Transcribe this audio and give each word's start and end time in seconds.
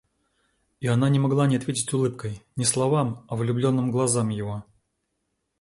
И 0.79 0.87
она 0.87 1.09
не 1.09 1.19
могла 1.19 1.45
не 1.45 1.57
ответить 1.57 1.93
улыбкой— 1.93 2.41
не 2.55 2.65
словам, 2.65 3.23
а 3.29 3.35
влюбленным 3.35 3.91
глазам 3.91 4.29
его. 4.29 4.65